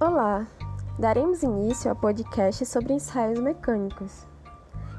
[0.00, 0.46] Olá!
[0.96, 4.28] Daremos início ao podcast sobre ensaios mecânicos.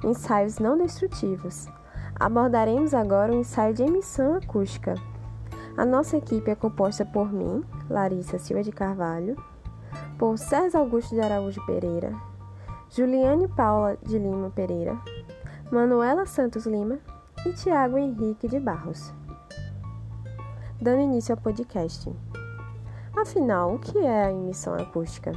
[0.04, 1.70] Ensaios não destrutivos.
[2.20, 4.96] Abordaremos agora o ensaio de emissão acústica.
[5.78, 9.42] A nossa equipe é composta por mim, Larissa Silva de Carvalho,
[10.18, 12.14] por César Augusto de Araújo Pereira,
[12.90, 15.00] Juliane Paula de Lima Pereira,
[15.72, 17.00] Manuela Santos Lima
[17.46, 19.14] e Tiago Henrique de Barros.
[20.82, 22.14] Dando início ao podcast.
[23.20, 25.34] Afinal, o que é a emissão acústica?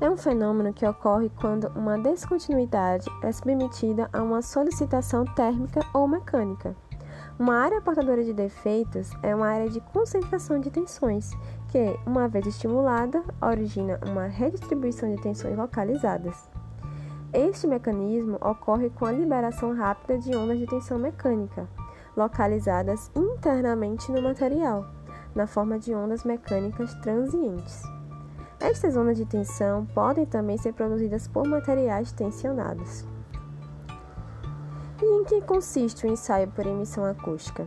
[0.00, 6.08] É um fenômeno que ocorre quando uma descontinuidade é submetida a uma solicitação térmica ou
[6.08, 6.74] mecânica.
[7.38, 11.30] Uma área portadora de defeitos é uma área de concentração de tensões,
[11.68, 16.50] que, uma vez estimulada, origina uma redistribuição de tensões localizadas.
[17.32, 21.68] Este mecanismo ocorre com a liberação rápida de ondas de tensão mecânica,
[22.16, 24.95] localizadas internamente no material
[25.36, 27.82] na forma de ondas mecânicas transientes.
[28.58, 33.06] Estas ondas de tensão podem também ser produzidas por materiais tensionados.
[35.00, 37.66] E em que consiste o ensaio por emissão acústica?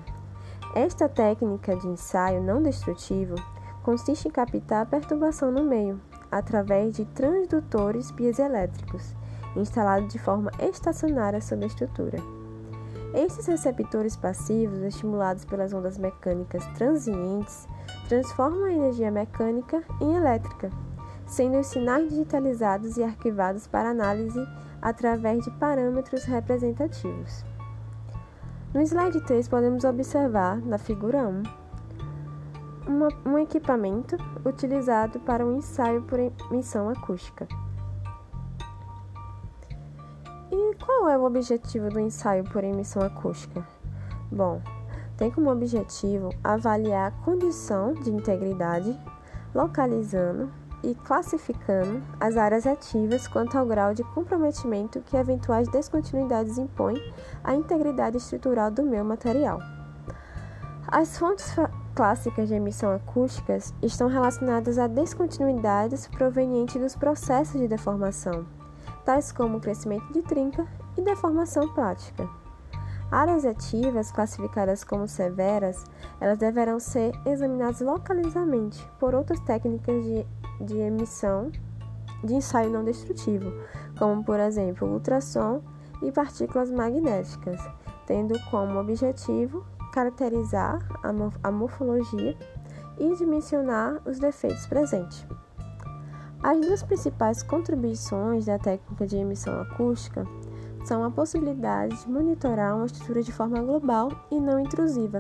[0.74, 3.36] Esta técnica de ensaio não destrutivo
[3.84, 9.16] consiste em captar a perturbação no meio, através de transdutores piezoelétricos,
[9.56, 12.39] instalados de forma estacionária sobre a estrutura.
[13.14, 17.68] Estes receptores passivos, estimulados pelas ondas mecânicas transientes,
[18.08, 20.70] transformam a energia mecânica em elétrica,
[21.26, 24.40] sendo os sinais digitalizados e arquivados para análise
[24.80, 27.44] através de parâmetros representativos.
[28.74, 31.44] No slide 3, podemos observar, na figura 1,
[32.88, 37.48] uma, um equipamento utilizado para um ensaio por emissão acústica.
[41.00, 43.66] Qual é o objetivo do ensaio por emissão acústica?
[44.32, 44.62] Bom,
[45.16, 49.00] tem como objetivo avaliar a condição de integridade,
[49.56, 50.52] localizando
[50.84, 56.98] e classificando as áreas ativas quanto ao grau de comprometimento que eventuais descontinuidades impõem
[57.44, 59.60] à integridade estrutural do meu material.
[60.88, 61.56] As fontes
[61.96, 68.59] clássicas de emissão acústicas estão relacionadas a descontinuidades provenientes dos processos de deformação
[69.06, 70.66] tais como crescimento de trinca
[70.98, 72.30] e deformação plástica.
[73.12, 75.84] Áreas ativas, classificadas como severas,
[76.22, 80.26] elas deverão ser examinadas localizadamente por outras técnicas de,
[80.62, 81.52] de emissão
[82.24, 83.52] de ensaio não destrutivo,
[83.98, 85.62] como por exemplo ultrassom
[86.02, 87.60] e partículas magnéticas,
[88.06, 90.80] tendo como objetivo caracterizar
[91.44, 92.38] a morfologia
[92.98, 95.26] e dimensionar os defeitos presentes.
[96.42, 100.26] As duas principais contribuições da técnica de emissão acústica
[100.86, 105.20] são a possibilidade de monitorar uma estrutura de forma global e não intrusiva,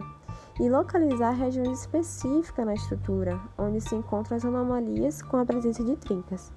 [0.57, 5.97] e localizar regiões específicas na estrutura, onde se encontram as anomalias com a presença de
[5.97, 6.53] trincas.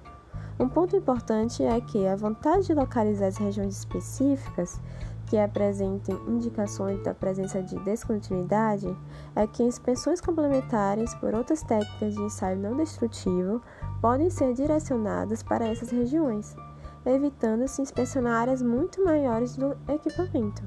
[0.57, 4.79] Um ponto importante é que a vontade de localizar as regiões específicas
[5.25, 8.95] que apresentem indicações da presença de descontinuidade
[9.35, 13.61] é que inspeções complementares por outras técnicas de ensaio não destrutivo
[14.03, 16.57] podem ser direcionadas para essas regiões,
[17.05, 20.61] evitando-se inspecionar áreas muito maiores do equipamento.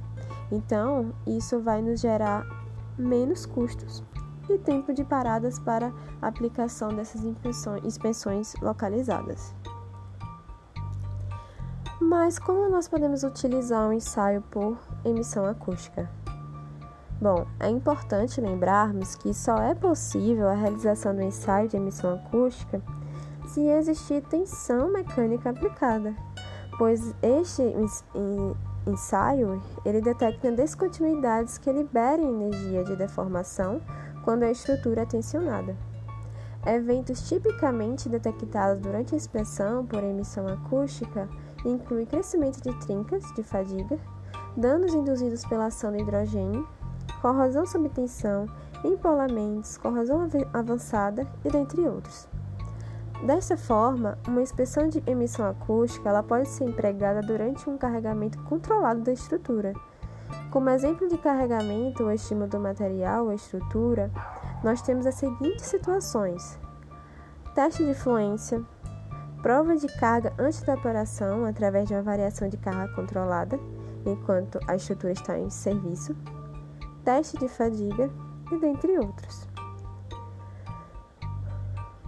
[0.50, 2.46] Então, isso vai nos gerar
[2.96, 4.02] menos custos
[4.48, 5.92] e tempo de paradas para
[6.22, 7.22] aplicação dessas
[7.84, 9.54] inspeções localizadas.
[12.00, 16.08] Mas como nós podemos utilizar um ensaio por emissão acústica?
[17.20, 22.80] Bom, é importante lembrarmos que só é possível a realização do ensaio de emissão acústica
[23.46, 26.14] se existir tensão mecânica aplicada,
[26.78, 27.62] pois este
[28.86, 33.80] ensaio ele detecta descontinuidades que liberem energia de deformação
[34.24, 35.76] quando a estrutura é tensionada.
[36.66, 41.28] Eventos tipicamente detectados durante a inspeção por emissão acústica
[41.64, 43.98] inclui crescimento de trincas de fadiga,
[44.56, 46.66] danos induzidos pela ação do hidrogênio,
[47.22, 48.46] corrosão sob tensão,
[48.84, 52.28] empolamentos, corrosão avançada e dentre outros.
[53.24, 59.00] Desta forma, uma inspeção de emissão acústica ela pode ser empregada durante um carregamento controlado
[59.00, 59.72] da estrutura.
[60.50, 64.10] Como exemplo de carregamento ou estímulo do material ou estrutura,
[64.62, 66.58] nós temos as seguintes situações:
[67.54, 68.62] teste de fluência,
[69.42, 73.58] prova de carga antes da operação através de uma variação de carga controlada,
[74.04, 76.14] enquanto a estrutura está em serviço,
[77.04, 78.10] teste de fadiga
[78.52, 79.48] e dentre outros.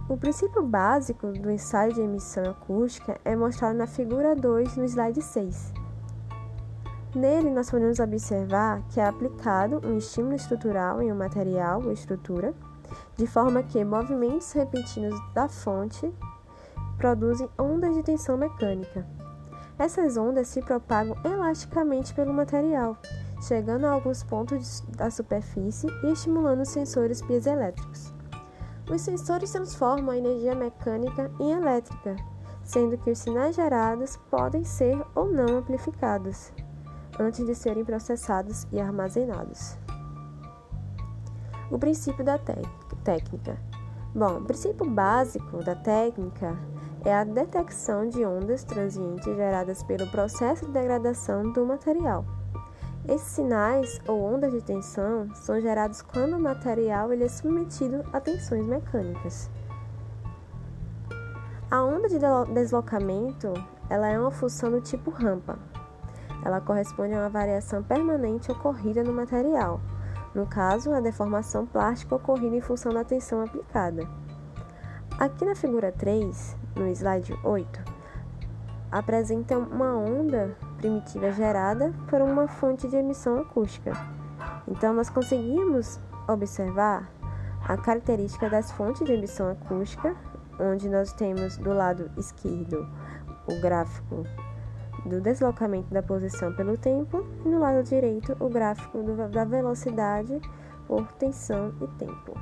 [0.09, 5.21] O princípio básico do ensaio de emissão acústica é mostrado na figura 2 no slide
[5.21, 5.71] 6.
[7.13, 12.55] Nele, nós podemos observar que é aplicado um estímulo estrutural em um material ou estrutura,
[13.15, 16.11] de forma que movimentos repentinos da fonte
[16.97, 19.05] produzem ondas de tensão mecânica.
[19.77, 22.97] Essas ondas se propagam elasticamente pelo material,
[23.43, 28.17] chegando a alguns pontos da superfície e estimulando sensores piezoelétricos.
[28.89, 32.15] Os sensores transformam a energia mecânica em elétrica,
[32.63, 36.51] sendo que os sinais gerados podem ser ou não amplificados
[37.19, 39.77] antes de serem processados e armazenados.
[41.69, 42.39] O princípio da
[43.03, 43.59] técnica.
[44.15, 46.57] Bom, o princípio básico da técnica
[47.05, 52.25] é a detecção de ondas transientes geradas pelo processo de degradação do material.
[53.07, 58.19] Esses sinais ou ondas de tensão são gerados quando o material ele é submetido a
[58.19, 59.49] tensões mecânicas.
[61.71, 62.19] A onda de
[62.53, 63.53] deslocamento
[63.89, 65.57] ela é uma função do tipo rampa.
[66.43, 69.79] Ela corresponde a uma variação permanente ocorrida no material,
[70.33, 74.07] no caso, a deformação plástica ocorrida em função da tensão aplicada.
[75.17, 77.83] Aqui na figura 3, no slide 8,
[78.91, 83.91] apresenta uma onda primitiva gerada por uma fonte de emissão acústica.
[84.67, 87.09] Então, nós conseguimos observar
[87.67, 90.15] a característica das fontes de emissão acústica,
[90.59, 92.87] onde nós temos do lado esquerdo
[93.47, 94.23] o gráfico
[95.05, 100.39] do deslocamento da posição pelo tempo e no lado direito o gráfico do, da velocidade
[100.87, 102.37] por tensão e tempo.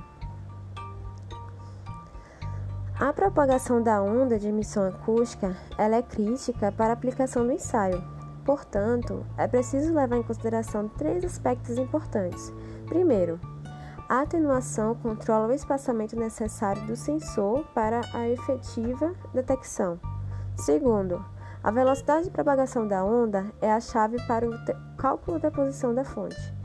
[2.99, 8.16] A propagação da onda de emissão acústica ela é crítica para a aplicação do ensaio.
[8.47, 12.53] Portanto, é preciso levar em consideração três aspectos importantes.
[12.85, 13.37] Primeiro,
[14.07, 19.99] a atenuação controla o espaçamento necessário do sensor para a efetiva detecção.
[20.55, 21.25] Segundo,
[21.61, 24.53] a velocidade de propagação da onda é a chave para o
[24.95, 26.55] cálculo da posição da fonte.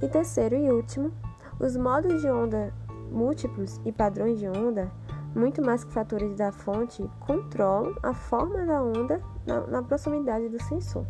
[0.00, 1.10] E terceiro e último,
[1.58, 2.72] os modos de onda
[3.10, 4.92] múltiplos e padrões de onda,
[5.34, 10.62] muito mais que fatores da fonte, controlam a forma da onda na, na proximidade do
[10.62, 11.04] sensor.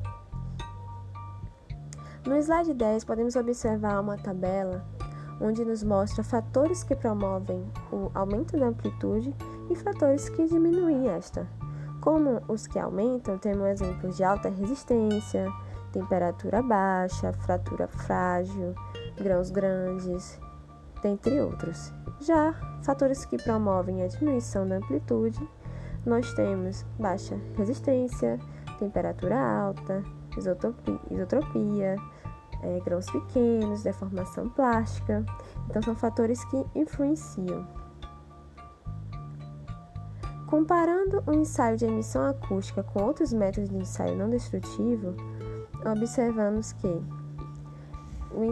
[2.24, 4.84] No slide 10, podemos observar uma tabela
[5.40, 9.34] onde nos mostra fatores que promovem o aumento da amplitude
[9.68, 11.48] e fatores que diminuem esta.
[12.00, 15.50] Como os que aumentam, temos exemplos de alta resistência,
[15.92, 18.72] temperatura baixa, fratura frágil,
[19.16, 20.40] grãos grandes,
[21.02, 21.92] dentre outros.
[22.20, 22.54] Já
[22.84, 25.40] fatores que promovem a diminuição da amplitude,
[26.06, 28.38] nós temos baixa resistência,
[28.78, 30.04] temperatura alta,
[30.36, 31.96] isotopia, isotropia
[32.62, 35.24] é, grãos pequenos, deformação plástica.
[35.68, 37.66] Então, são fatores que influenciam.
[40.46, 45.14] Comparando o ensaio de emissão acústica com outros métodos de ensaio não destrutivo,
[45.84, 47.02] observamos que
[48.34, 48.44] o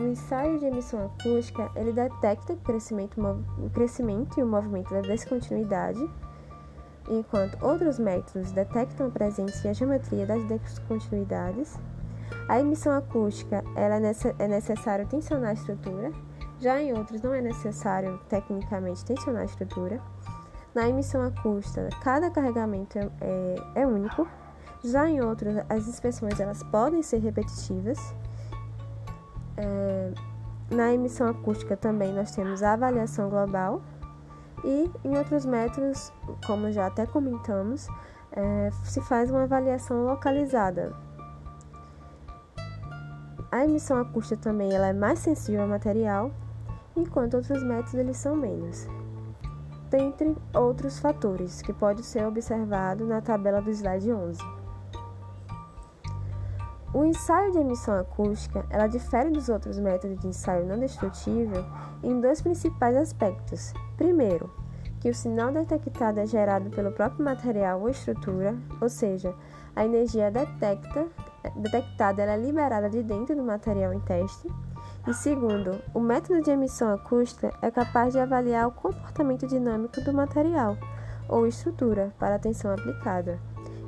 [0.00, 3.20] ensaio de emissão acústica ele detecta o crescimento,
[3.58, 6.00] o crescimento e o movimento da descontinuidade,
[7.08, 11.78] enquanto outros métodos detectam a presença e a geometria das descontinuidades.
[12.48, 16.12] A emissão acústica ela é necessário tensionar a estrutura,
[16.60, 20.00] já em outros não é necessário tecnicamente tensionar a estrutura.
[20.74, 24.26] Na emissão acústica, cada carregamento é, é, é único.
[24.82, 27.98] Já em outros, as inspeções elas podem ser repetitivas.
[29.56, 30.12] É,
[30.70, 33.82] na emissão acústica também nós temos a avaliação global
[34.64, 36.12] e em outros métodos,
[36.46, 37.88] como já até comentamos,
[38.32, 40.94] é, se faz uma avaliação localizada.
[43.50, 46.30] A emissão acústica também ela é mais sensível ao material,
[46.94, 48.86] enquanto outros métodos eles são menos
[49.90, 54.38] dentre outros fatores que pode ser observado na tabela do slide 11.
[56.94, 61.64] O ensaio de emissão acústica ela difere dos outros métodos de ensaio não destrutivo
[62.02, 63.74] em dois principais aspectos.
[63.96, 64.50] Primeiro,
[65.00, 69.34] que o sinal detectado é gerado pelo próprio material ou estrutura, ou seja,
[69.76, 71.06] a energia detecta,
[71.56, 74.48] detectada é liberada de dentro do material em teste.
[75.06, 80.12] E segundo, o método de emissão acústica é capaz de avaliar o comportamento dinâmico do
[80.12, 80.76] material
[81.28, 83.38] ou estrutura para a tensão aplicada,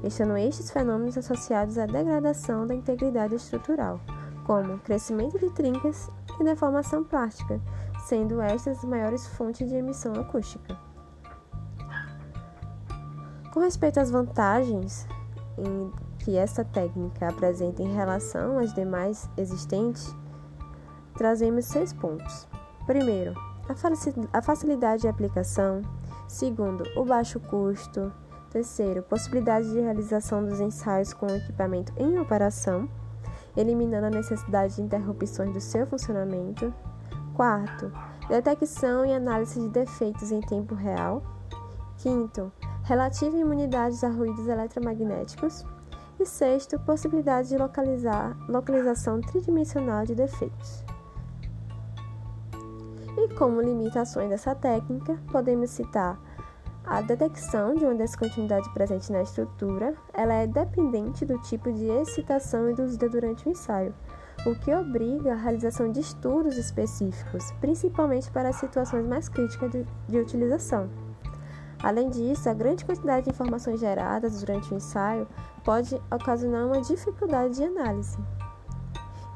[0.05, 4.01] estando estes fenômenos associados à degradação da integridade estrutural,
[4.47, 7.61] como crescimento de trincas e deformação plástica,
[8.07, 10.77] sendo estas as maiores fontes de emissão acústica.
[13.53, 15.07] Com respeito às vantagens
[16.21, 20.15] que esta técnica apresenta em relação às demais existentes,
[21.17, 22.47] trazemos seis pontos.
[22.87, 23.35] Primeiro,
[24.33, 25.83] a facilidade de aplicação.
[26.27, 28.13] Segundo, o baixo custo.
[28.51, 32.89] Terceiro, possibilidade de realização dos ensaios com equipamento em operação,
[33.57, 36.75] eliminando a necessidade de interrupções do seu funcionamento.
[37.35, 37.93] Quarto,
[38.29, 41.23] detecção e análise de defeitos em tempo real.
[41.99, 45.65] Quinto, relativa imunidade a ruídos eletromagnéticos.
[46.21, 50.85] E sexto, possibilidade de localizar, localização tridimensional de defeitos.
[53.17, 56.21] E como limitações dessa técnica, podemos citar
[56.85, 62.69] a detecção de uma descontinuidade presente na estrutura, ela é dependente do tipo de excitação
[62.69, 63.95] induzida durante o ensaio,
[64.45, 69.87] o que obriga a realização de estudos específicos, principalmente para as situações mais críticas de,
[70.07, 70.91] de utilização.
[71.83, 75.27] Além disso, a grande quantidade de informações geradas durante o ensaio
[75.65, 78.19] pode ocasionar uma dificuldade de análise.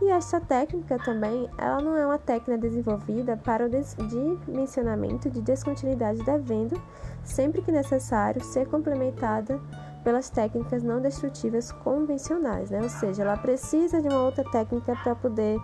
[0.03, 6.23] E esta técnica também, ela não é uma técnica desenvolvida para o dimensionamento de descontinuidade
[6.23, 6.81] devendo,
[7.23, 9.59] sempre que necessário, ser complementada
[10.03, 12.83] pelas técnicas não destrutivas convencionais, né?
[12.83, 15.59] ou seja, ela precisa de uma outra técnica para poder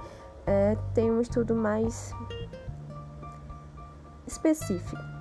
[0.46, 2.14] é, ter um estudo mais
[4.26, 5.19] específico.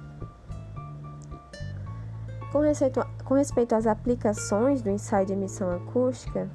[2.52, 6.50] Com respeito, com respeito às aplicações do ensaio de emissão acústica,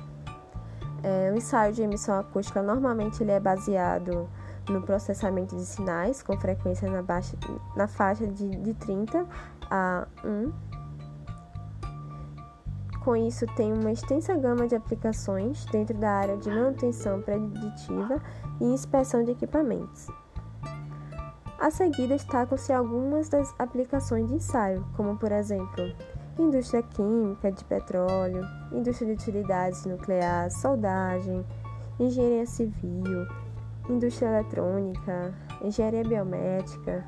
[1.04, 4.28] é, o ensaio de emissão acústica normalmente ele é baseado
[4.68, 7.36] no processamento de sinais com frequência na, baixa,
[7.76, 9.26] na faixa de, de 30
[9.70, 10.52] a 1.
[13.04, 18.18] Com isso, tem uma extensa gama de aplicações dentro da área de manutenção preditiva
[18.60, 20.08] e inspeção de equipamentos.
[21.64, 25.96] A seguir, destacam-se algumas das aplicações de ensaio, como por exemplo,
[26.38, 31.42] indústria química, de petróleo, indústria de utilidades nucleares, soldagem,
[31.98, 33.26] engenharia civil,
[33.88, 37.02] indústria eletrônica, engenharia biomédica.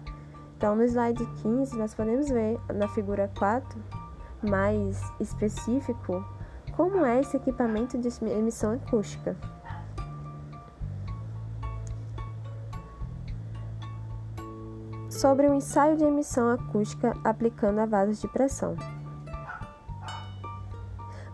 [0.56, 3.78] Então, no slide 15, nós podemos ver na figura 4,
[4.48, 6.24] mais específico,
[6.74, 9.36] como é esse equipamento de emissão acústica.
[15.16, 18.76] Sobre o ensaio de emissão acústica aplicando a vasos de pressão.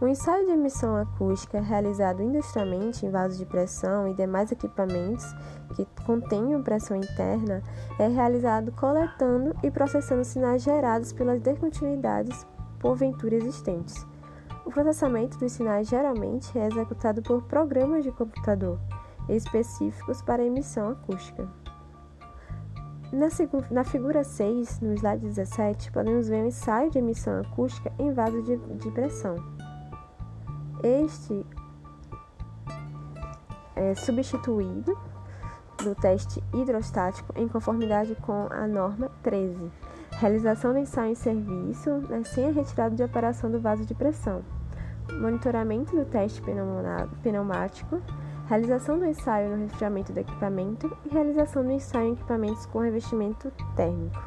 [0.00, 5.24] O ensaio de emissão acústica realizado industrialmente em vasos de pressão e demais equipamentos
[5.74, 7.62] que contenham pressão interna
[7.98, 12.46] é realizado coletando e processando sinais gerados pelas descontinuidades
[12.78, 14.06] porventura existentes.
[14.64, 18.78] O processamento dos sinais geralmente é executado por programas de computador
[19.28, 21.62] específicos para emissão acústica.
[23.12, 23.28] Na,
[23.71, 28.42] na, figura 6, no slide 17, podemos ver um ensaio de emissão acústica em vaso
[28.42, 29.37] de, de pressão.
[30.83, 31.45] Este
[33.76, 34.99] é substituído
[35.85, 39.71] do teste hidrostático em conformidade com a norma 13.
[40.12, 44.42] Realização do ensaio em serviço né, sem a retirada de operação do vaso de pressão.
[45.21, 46.40] Monitoramento do teste
[47.23, 48.00] pneumático
[48.49, 53.50] realização do ensaio no resfriamento do equipamento e realização do ensaio em equipamentos com revestimento
[53.76, 54.22] térmico.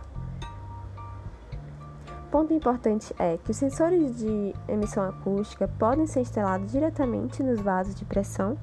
[2.31, 7.95] Ponto importante é que os sensores de emissão acústica podem ser instalados diretamente nos vasos
[7.95, 8.57] de pressão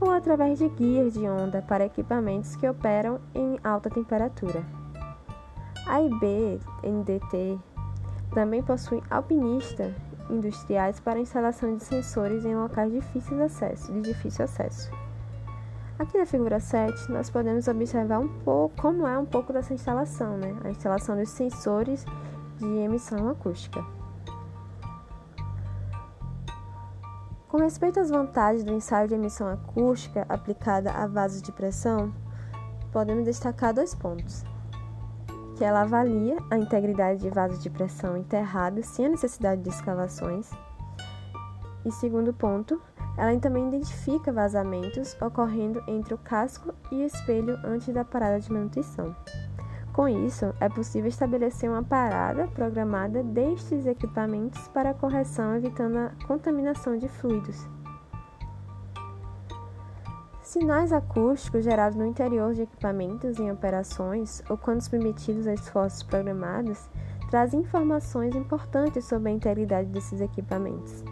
[0.00, 4.64] ou através de guias de onda para equipamentos que operam em alta temperatura.
[5.86, 7.58] A IB NDT
[8.32, 9.92] também possui alpinista
[10.30, 14.90] industriais para instalação de sensores em locais difíceis de acesso, de difícil acesso.
[15.98, 20.36] Aqui na figura 7, nós podemos observar um pouco como é um pouco dessa instalação,
[20.36, 20.56] né?
[20.64, 22.04] A instalação dos sensores
[22.56, 23.84] de emissão acústica.
[27.48, 32.12] Com respeito às vantagens do ensaio de emissão acústica aplicada a vasos de pressão,
[32.92, 34.44] podemos destacar dois pontos
[35.58, 40.48] que ela avalia a integridade de vasos de pressão enterrados sem a necessidade de escavações.
[41.84, 42.80] E segundo ponto,
[43.16, 48.52] ela também identifica vazamentos ocorrendo entre o casco e o espelho antes da parada de
[48.52, 49.16] manutenção.
[49.92, 56.96] Com isso, é possível estabelecer uma parada programada destes equipamentos para correção, evitando a contaminação
[56.96, 57.66] de fluidos.
[60.48, 66.88] Sinais acústicos gerados no interior de equipamentos em operações ou quando submetidos a esforços programados
[67.30, 71.04] trazem informações importantes sobre a integridade desses equipamentos.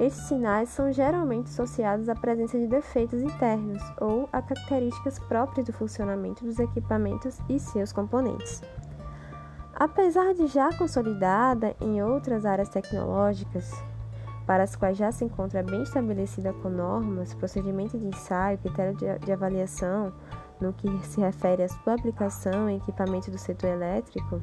[0.00, 5.72] Estes sinais são geralmente associados à presença de defeitos internos ou a características próprias do
[5.72, 8.60] funcionamento dos equipamentos e seus componentes.
[9.76, 13.72] Apesar de já consolidada em outras áreas tecnológicas,
[14.46, 19.32] para as quais já se encontra bem estabelecida com normas, procedimento de ensaio, critério de,
[19.32, 20.12] avaliação
[20.60, 24.40] no que se refere à sua aplicação em equipamento do setor elétrico,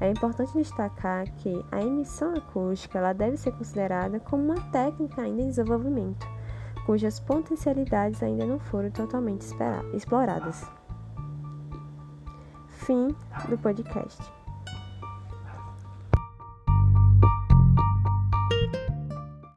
[0.00, 5.42] é importante destacar que a emissão acústica ela deve ser considerada como uma técnica ainda
[5.42, 6.26] em desenvolvimento,
[6.86, 9.44] cujas potencialidades ainda não foram totalmente
[9.92, 10.66] exploradas.
[12.68, 13.14] Fim
[13.48, 14.39] do podcast.